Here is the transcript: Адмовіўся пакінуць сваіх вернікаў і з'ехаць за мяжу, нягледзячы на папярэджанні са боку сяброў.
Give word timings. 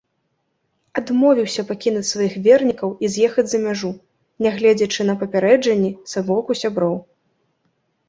Адмовіўся 1.01 1.65
пакінуць 1.71 2.09
сваіх 2.13 2.33
вернікаў 2.49 2.89
і 3.07 3.13
з'ехаць 3.17 3.47
за 3.53 3.59
мяжу, 3.67 3.93
нягледзячы 4.49 5.01
на 5.13 5.19
папярэджанні 5.23 5.97
са 6.17 6.29
боку 6.35 6.51
сяброў. 6.65 7.03